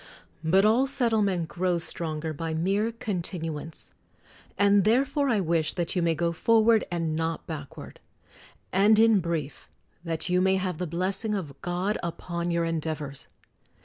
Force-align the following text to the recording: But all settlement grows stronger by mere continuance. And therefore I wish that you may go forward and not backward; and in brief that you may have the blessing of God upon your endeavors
But 0.43 0.65
all 0.65 0.87
settlement 0.87 1.47
grows 1.47 1.83
stronger 1.83 2.33
by 2.33 2.55
mere 2.55 2.91
continuance. 2.91 3.91
And 4.57 4.83
therefore 4.83 5.29
I 5.29 5.39
wish 5.41 5.73
that 5.73 5.95
you 5.95 6.01
may 6.01 6.15
go 6.15 6.31
forward 6.31 6.85
and 6.89 7.15
not 7.15 7.45
backward; 7.45 7.99
and 8.73 8.97
in 8.97 9.19
brief 9.19 9.69
that 10.03 10.27
you 10.27 10.41
may 10.41 10.55
have 10.55 10.79
the 10.79 10.87
blessing 10.87 11.35
of 11.35 11.53
God 11.61 11.99
upon 12.01 12.49
your 12.49 12.63
endeavors 12.63 13.27